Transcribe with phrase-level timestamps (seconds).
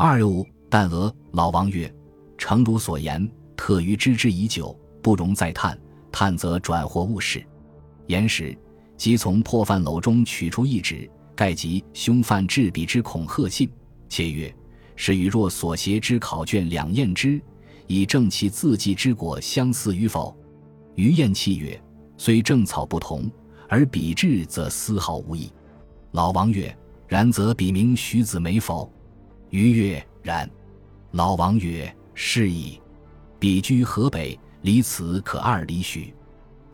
[0.00, 1.92] 二五，但俄老王曰
[2.38, 5.76] ：“诚如所言，特于知之已久，不容再探。
[6.12, 7.44] 探则转祸误事。”
[8.06, 8.56] 言时，
[8.96, 13.68] 即从破饭篓中取出一纸，盖及凶犯制笔之恐吓信，
[14.08, 14.54] 且曰
[14.94, 17.42] ：“是与若所携之考卷两验之，
[17.88, 20.32] 以证其字迹之果相似与否。”
[20.94, 21.76] 余验气曰
[22.16, 23.28] ：“虽正草不同，
[23.68, 25.50] 而笔致则丝毫无异。”
[26.12, 26.72] 老王曰
[27.08, 28.88] ：“然则笔名徐子梅否？”
[29.50, 30.48] 余曰：“然。”
[31.12, 32.80] 老王曰：“是矣。
[33.38, 36.12] 彼居河北，离此可二里许。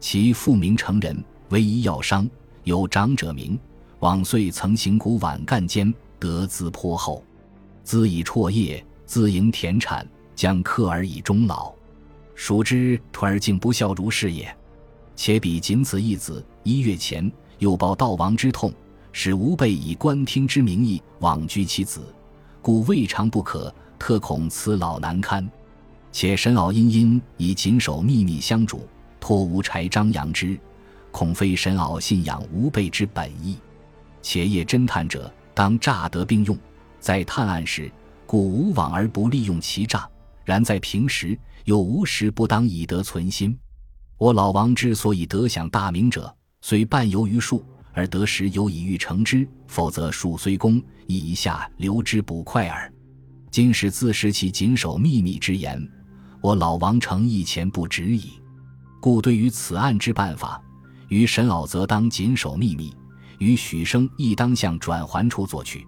[0.00, 2.28] 其父名成人，为医药商，
[2.64, 3.58] 有长者名。
[4.00, 7.24] 往岁曾行古晚干间，得资颇厚。
[7.82, 11.72] 资以辍业，自营田产，将克而以终老。”
[12.34, 14.54] 孰知徒儿竟不孝如是也？
[15.16, 17.30] 且彼仅此一子，一月前
[17.60, 18.74] 又报悼亡之痛，
[19.12, 22.13] 使吾辈以官听之名义枉居其子，
[22.64, 23.72] 故未尝不可。
[23.98, 25.46] 特恐此老难堪，
[26.10, 28.88] 且神敖殷殷以谨守秘密相主，
[29.20, 30.58] 托吾柴张扬之，
[31.10, 33.58] 恐非神敖信仰吾辈之本意。
[34.22, 36.58] 且业侦探者，当诈得并用，
[36.98, 37.90] 在探案时，
[38.26, 40.08] 故无往而不利用其诈。
[40.42, 43.56] 然在平时，又无时不当以德存心。
[44.16, 47.62] 我老王之所以得享大名者，虽半由于术，
[47.94, 52.92] 而得时有以欲成之；否则术虽功，亦一下留之不快耳。
[53.50, 55.80] 今使自食其谨守秘密之言，
[56.40, 58.32] 我老王诚一钱不值矣。
[59.00, 60.60] 故对于此案之办法，
[61.08, 62.92] 于沈敖则当谨守秘密，
[63.38, 65.86] 于许生亦当向转还处作去。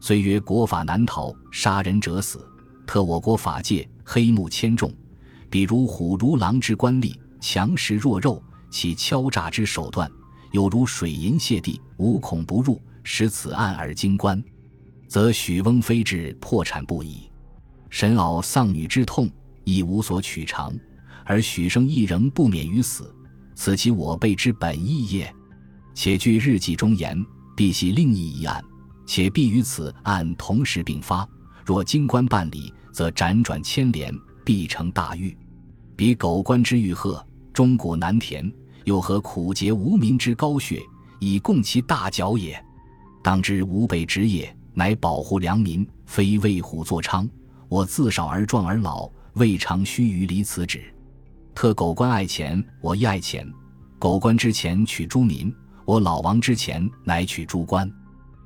[0.00, 2.46] 虽曰国法难逃，杀人者死。
[2.86, 4.92] 特我国法界黑幕千重，
[5.50, 10.10] 比如虎如狼之官吏，强食弱肉，其敲诈之手段，
[10.52, 14.42] 有如水银泻地，无孔不入，使此案而惊棺，
[15.06, 17.30] 则许翁非至破产不已。
[17.90, 19.30] 沈敖丧女之痛，
[19.64, 20.74] 亦无所取偿，
[21.24, 23.14] 而许生亦仍不免于死，
[23.54, 25.34] 此其我辈之本意也。
[25.94, 27.24] 且据日记中言，
[27.56, 28.62] 必系另一一案，
[29.06, 31.28] 且必与此案同时并发。
[31.64, 34.14] 若经官办理，则辗转牵连，
[34.44, 35.36] 必成大狱。
[35.96, 37.22] 彼狗官之欲壑，
[37.52, 38.50] 钟鼓难填，
[38.88, 40.80] 又何苦竭无民之高血，
[41.20, 42.58] 以供其大脚也？
[43.22, 47.28] 当知吾辈职业，乃保护良民，非为虎作伥。
[47.68, 50.82] 我自少而壮而老，未尝须臾离此旨。
[51.54, 53.46] 特狗官爱钱，我亦爱钱。
[53.98, 55.54] 狗官之前取诸民，
[55.84, 57.90] 我老王之前乃取诸官。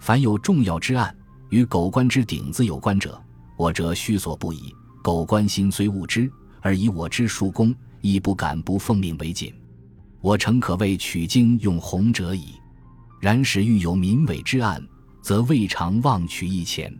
[0.00, 1.16] 凡有重要之案。
[1.50, 3.22] 与狗官之顶子有关者，
[3.56, 4.74] 我则须所不已。
[5.00, 6.28] 狗官心虽恶之，
[6.60, 9.54] 而以我之术功，亦不敢不奉命为谨。
[10.24, 12.54] 我诚可谓取经用弘者矣。
[13.20, 14.82] 然使欲有民委之案，
[15.20, 16.90] 则未尝妄取一钱。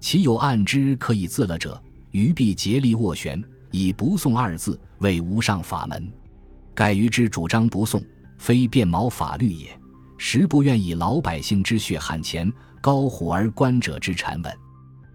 [0.00, 1.78] 其有案之可以自了者，
[2.12, 6.10] 余必竭力斡旋，以不送二字为无上法门。
[6.74, 8.02] 盖于之主张不送，
[8.38, 9.78] 非变毛法律也，
[10.16, 12.50] 实不愿以老百姓之血汗钱。
[12.80, 14.58] 高虎而官者之谗稳，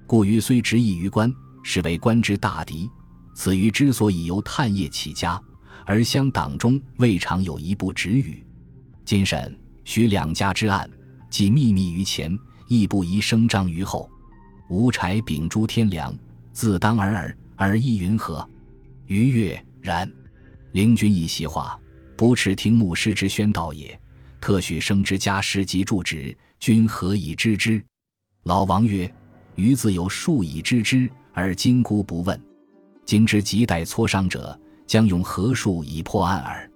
[0.05, 1.33] 故于虽执意于官，
[1.63, 2.87] 是为官之大敌。
[3.33, 5.41] 此于之所以由探业起家，
[5.89, 8.45] 而乡党中未尝有一部止语。
[9.03, 10.87] 今审许两家之案，
[11.31, 14.07] 既秘密于前，亦不宜声张于后。
[14.69, 16.15] 吴柴秉诸天良，
[16.53, 18.47] 自当尔尔，而亦云何？
[19.07, 20.07] 余曰：然。
[20.73, 21.75] 灵君一席话，
[22.15, 23.99] 不耻听牧师之宣道也。
[24.39, 26.37] 特许生之家师及住址。
[26.59, 27.83] 君何以知之？
[28.43, 29.11] 老王曰
[29.57, 32.39] ：“余自有数以知之，而今姑不问。
[33.05, 36.67] 今之亟待磋商者，将用何术以破案耳？”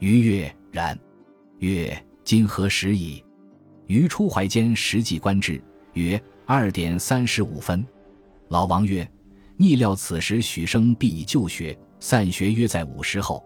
[0.00, 0.98] 余曰：“然。”
[1.60, 1.94] 曰
[2.24, 3.22] ：“今何时矣？”
[3.86, 5.62] 余出怀间实际观之，
[5.92, 7.86] 曰：“二点三十五分。”
[8.48, 9.06] 老王曰
[9.58, 13.44] ：“逆料此时许生必已就学，散学约在午时后。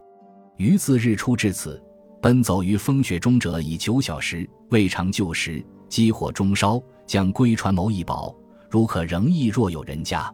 [0.58, 1.82] 余自日出至此，
[2.22, 8.34] 奔走于风雪中者已九小时，未尝就时。”积火中烧，将归传谋一宝。
[8.70, 10.32] 如可仍亦若有人家，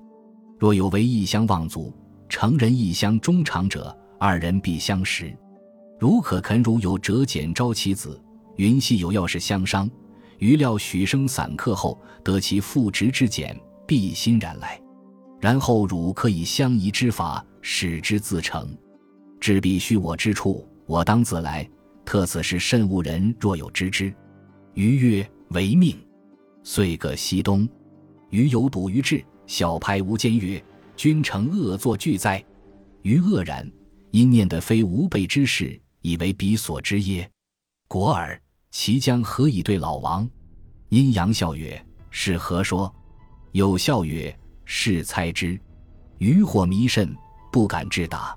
[0.58, 1.92] 若有为异乡望族，
[2.30, 5.36] 成人异乡中长者，二人必相识。
[5.98, 8.18] 如可肯如有折简招其子，
[8.56, 9.90] 云系有要事相商。
[10.38, 13.54] 余料许生散客后，得其父职之简，
[13.86, 14.80] 必欣然来。
[15.40, 18.74] 然后汝可以相宜之法，使之自成。
[19.40, 21.68] 至必须我之处，我当自来。
[22.04, 24.14] 特此事甚误人，若有知之。
[24.74, 25.28] 余曰。
[25.50, 25.98] 为命，
[26.62, 27.68] 遂各西东。
[28.28, 30.62] 余有睹于志，小拍无间曰
[31.00, 32.44] ：“君诚恶作剧哉？”
[33.00, 33.66] 余愕然，
[34.10, 37.26] 因念得非吾辈之事，以为彼所知耶？
[37.88, 38.38] 果尔，
[38.70, 40.28] 其将何以对老王？
[40.90, 42.94] 阴阳笑曰：“是何说？”
[43.52, 45.58] 有笑曰：“是猜之。”
[46.20, 47.16] 余火迷甚，
[47.50, 48.36] 不敢致答。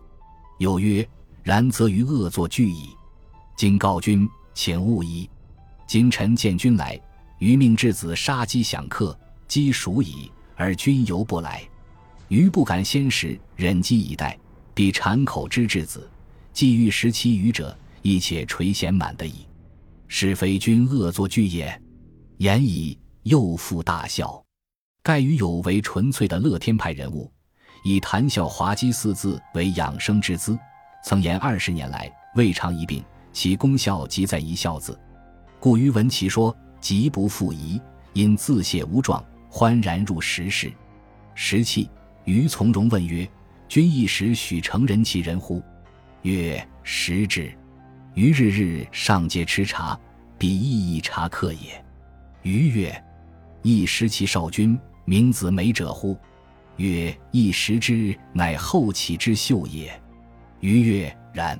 [0.57, 1.05] 有曰
[1.43, 2.91] ：“然则于恶作剧矣。
[3.57, 5.29] 今告君，请勿疑。
[5.85, 6.97] 今臣见君来，
[7.39, 9.19] 余命质子杀鸡享客，
[9.49, 11.61] 鸡熟矣，而君犹不来。
[12.33, 14.35] 余不敢先食，忍饥以待，
[14.73, 16.09] 必馋口之质子。
[16.51, 19.45] 既欲食其余者，亦且垂涎满得矣。
[20.07, 21.79] 是非君恶作剧也。”
[22.37, 24.43] 言已，又复大笑。
[25.03, 27.31] 盖于有为纯粹的乐天派人物。
[27.83, 30.57] 以谈笑滑稽四字为养生之资，
[31.05, 34.99] 曾言二十年来未尝一病，其功效即在一笑字。
[35.59, 37.79] 故余闻其说，极不复疑，
[38.13, 40.73] 因自谢无状，欢然入时事。
[41.35, 41.89] 时气，
[42.25, 43.27] 余从容问曰
[43.67, 45.61] ：“君一时许成人其人乎？”
[46.23, 47.51] 曰：“时之。”
[48.15, 49.99] 余日日上街吃茶，
[50.37, 51.83] 彼亦一茶客也。
[52.43, 53.03] 余曰
[53.63, 56.17] ：“一时其少君，名子美者乎？”
[56.77, 59.91] 曰：一时之，乃后起之秀也。
[60.59, 61.59] 余曰：然。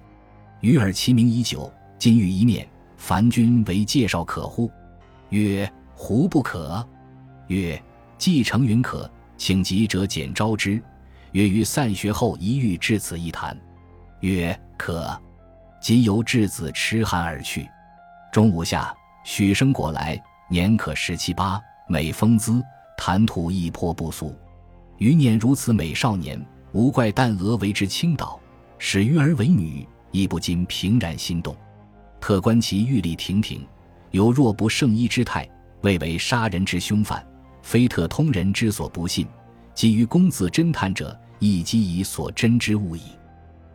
[0.62, 4.72] 余尔其名已久，今遇一面，凡君为介绍可乎？
[5.30, 6.88] 曰：胡不可？
[7.48, 7.82] 曰：
[8.18, 10.82] 既成云可，请急者简招之。
[11.32, 13.58] 曰：于散学后一遇至此一谈。
[14.22, 15.20] 曰：可。
[15.82, 17.70] 即由质子痴寒而去。
[18.32, 18.96] 中午下，
[19.26, 20.18] 许生果来，
[20.50, 22.64] 年可十七八，美风姿，
[22.98, 24.34] 谈吐亦颇不俗。
[24.98, 26.42] 余念如此美少年，
[26.72, 28.40] 无怪旦娥为之倾倒，
[28.78, 31.54] 使鱼儿为女，亦不禁平然心动。
[32.22, 33.68] 特观其玉立亭亭，
[34.12, 35.46] 有若不胜衣之态，
[35.82, 37.22] 未为杀人之凶犯，
[37.64, 39.26] 非特通人之所不信。
[39.74, 43.02] 基于公子侦探者，亦基以所真之物矣。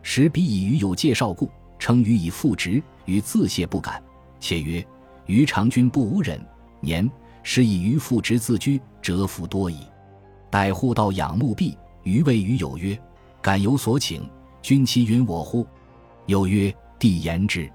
[0.01, 4.01] 时彼以余有介绍故，称余以复职，余自谢不敢。
[4.39, 4.85] 且曰：
[5.25, 6.39] 余长君不无人，
[6.79, 7.09] 年
[7.43, 9.79] 是以余复职自居，折服多矣。
[10.49, 12.97] 待户到仰慕毕，余谓余有曰
[13.41, 14.27] ：“敢有所请，
[14.61, 15.67] 君其允我乎？”
[16.27, 17.69] 有曰：“帝言之。”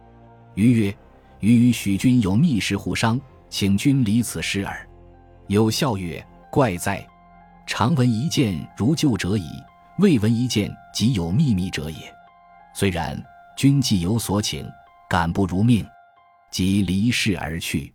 [0.55, 0.96] 余曰
[1.40, 3.20] ：“余与许君有密事互商，
[3.50, 4.88] 请君离此事耳。”
[5.49, 7.06] 有笑曰：“怪哉！
[7.67, 9.46] 常闻一见如旧者矣，
[9.99, 11.99] 未闻一见即有秘密者也。
[12.75, 13.23] 虽然，
[13.56, 14.67] 君既有所请，
[15.08, 15.87] 敢不如命？”
[16.50, 17.93] 即离世而去。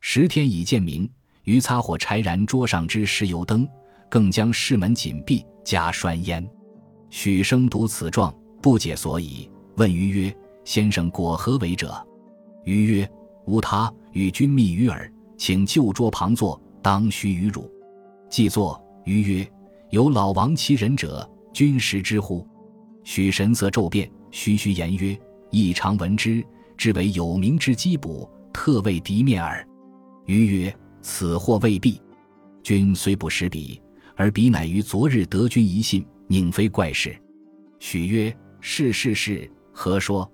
[0.00, 1.10] 十天已见明，
[1.44, 3.66] 余擦火柴燃桌上之石油灯。
[4.10, 6.46] 更将室门紧闭，加栓烟。
[7.10, 8.32] 许生读此状，
[8.62, 12.00] 不解所以，问余曰：“先生果何为者？”
[12.64, 13.10] 余曰
[13.46, 17.68] ：“无他，与君密于耳，请就桌旁坐，当须与汝。”
[18.28, 19.50] 既坐，余曰
[19.90, 22.46] ：“有老王其人者，君识之乎？”
[23.02, 25.18] 许神色骤变，徐徐言曰
[25.50, 26.44] ：“亦常闻之，
[26.76, 29.66] 知为有名之缉捕，特为敌面耳。”
[30.26, 32.00] 余曰：“此或未必。
[32.62, 33.80] 君虽不识彼。”
[34.16, 37.20] 而彼乃于昨日得君一信，宁非怪事？
[37.80, 40.30] 许曰：“是是是，何说？”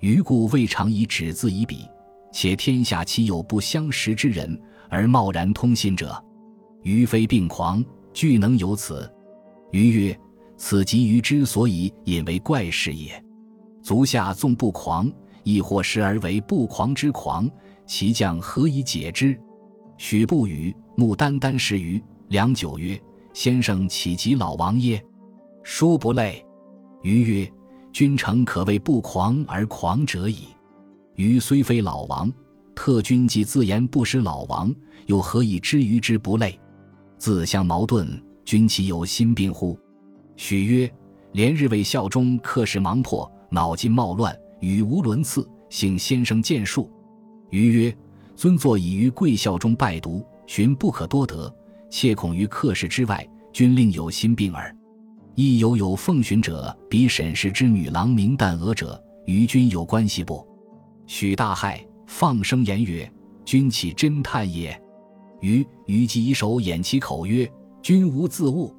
[0.00, 1.88] 余故未尝以纸字以彼，
[2.30, 4.60] 且天下岂有不相识之人
[4.94, 6.22] 而贸然通信者？
[6.82, 9.12] 于非病狂，俱能有此。
[9.72, 10.20] 余曰
[10.56, 13.20] ：“此即余之所以引为怪事也。
[13.82, 15.10] 足下纵不狂，
[15.42, 17.50] 亦或时而为不狂之狂，
[17.84, 19.36] 其将何以解之？”
[19.98, 22.98] 许不语，目眈眈视余，良久曰。
[23.32, 25.04] 先生岂及老王耶？
[25.64, 26.46] 殊不累。
[27.02, 27.52] 余曰
[27.92, 30.46] ：“君诚可谓不狂而狂者矣。
[31.16, 32.32] 余虽非老王，
[32.74, 34.74] 特君既自言不识老王，
[35.06, 36.58] 又何以知余之不累？
[37.18, 39.78] 自相矛盾，君岂有心病乎？”
[40.36, 40.92] 许曰
[41.32, 46.88] ：“连日为效忠，客事忙迫，脑筋冒乱，语无伦次，幸先生见恕。”
[47.50, 47.96] 余曰
[48.34, 51.52] ：“尊作已于贵校中拜读，寻不可多得。”
[51.88, 54.76] 切恐于客事之外，君另有心病耳。
[55.36, 60.44] 亦有有奉询者，比沈氏之女郎名旦娥者，与君有关系不？
[61.06, 63.10] 许大骇，放声言曰
[63.44, 64.80] ：“君岂侦探也？”
[65.40, 67.50] 余余即以手掩其口曰
[67.82, 68.74] ：“君无自误，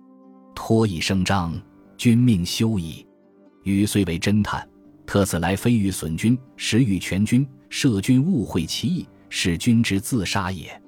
[0.56, 1.54] 托以声张，
[1.98, 3.06] 君命休矣。”
[3.64, 4.68] 余虽为侦探，
[5.06, 10.82] 特此来非欲损君，实欲全君，设君误会其意，使君之自杀也。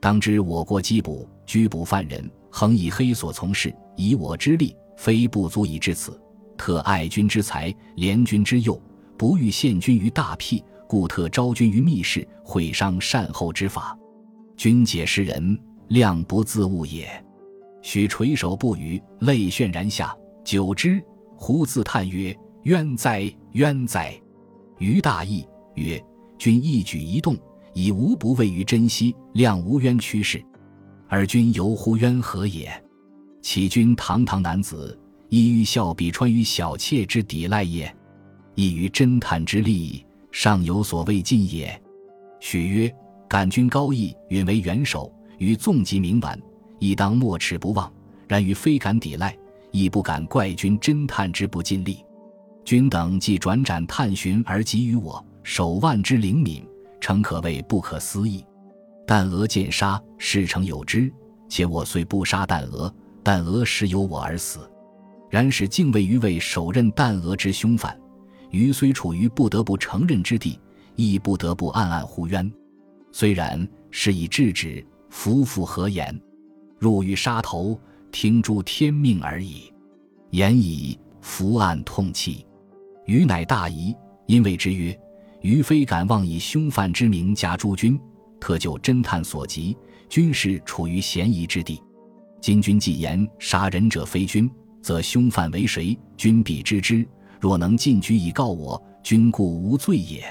[0.00, 1.28] 当知我国缉捕。
[1.46, 3.72] 拘捕犯人，恒以黑所从事。
[3.96, 6.20] 以我之力，非不足以至此。
[6.58, 8.82] 特爱君之才，怜君之幼，
[9.16, 13.96] 不欲陷君于大辟，故特招君于密室，毁伤善后之法。
[14.56, 17.08] 君解诗人，量不自误也。
[17.82, 20.16] 许垂首不语，泪泫然下。
[20.44, 21.02] 久之，
[21.36, 24.14] 忽自叹曰：“冤哉，冤哉！”
[24.78, 26.02] 余大义曰
[26.38, 27.36] ：“君一举一动，
[27.74, 30.42] 已无不位于珍惜，量无冤屈事。”
[31.08, 32.70] 而君犹乎冤何也？
[33.42, 37.94] 岂君堂堂男子，亦欲笑比川于小妾之抵赖也？
[38.54, 40.04] 亦于侦探之力，
[40.38, 41.82] 尚有所未尽也。
[42.40, 42.94] 许曰：
[43.26, 46.38] 感君高义，允为元首，于纵极冥顽，
[46.78, 47.90] 亦当莫齿不忘。
[48.28, 49.34] 然于非敢抵赖，
[49.70, 52.04] 亦不敢怪君侦探之不尽力。
[52.66, 56.62] 君等既转斩探寻而给予我手腕之灵敏，
[57.00, 58.44] 诚可谓不可思议。
[59.06, 61.10] 但俄见杀，事成有之。
[61.48, 64.70] 且我虽不杀但俄，但俄实有我而死。
[65.30, 67.98] 然使敬畏于为首任但俄之凶犯，
[68.50, 70.58] 余虽处于不得不承认之地，
[70.94, 72.50] 亦不得不暗暗呼冤。
[73.12, 76.18] 虽然，是以制止，夫复何言？
[76.78, 77.80] 入狱杀头，
[78.12, 79.72] 听诸天命而已。
[80.30, 82.44] 言已，伏案痛泣。
[83.06, 83.94] 余乃大疑，
[84.26, 84.98] 因谓之曰
[85.40, 87.98] ：“余非敢妄以凶犯之名加诸君，
[88.38, 89.76] 特就侦探所及，
[90.08, 91.80] 君是处于嫌疑之地。
[92.40, 94.50] 今君既言杀人者非君，
[94.82, 95.98] 则凶犯为谁？
[96.16, 97.06] 君必知之。
[97.40, 100.24] 若能进居以告我，君故无罪也。”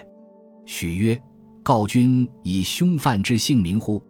[0.66, 1.22] 许曰
[1.62, 4.02] ：“告君以凶犯之姓名乎？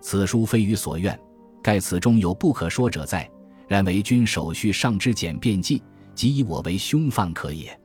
[0.00, 1.18] 此书非于所愿，
[1.62, 3.28] 盖此中有不可说者在。
[3.66, 5.82] 然为君手续上之简便记，
[6.14, 7.76] 即以我为凶犯可也。”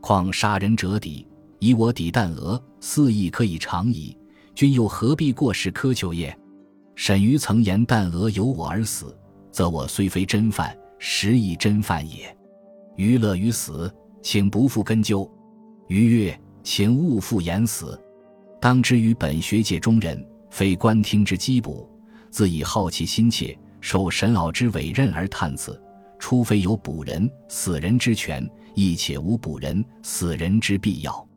[0.00, 1.26] 况杀人者抵，
[1.58, 4.16] 以我抵弹额，肆意可以长矣。
[4.54, 6.34] 君又何必过失苛求也？
[6.94, 9.14] 沈于曾言弹额由我而死，
[9.52, 12.34] 则我虽非真犯，实亦真犯也。
[12.98, 13.88] 余乐于死，
[14.20, 15.30] 请不复根究。
[15.86, 17.96] 余曰：请勿复言死。
[18.60, 21.88] 当知于本学界中人，非官听之缉捕，
[22.28, 25.80] 自以好奇心切，受神鳌之委任而探此。
[26.18, 31.27] 除非有捕人、死人之权，亦且无捕人、死人之必要。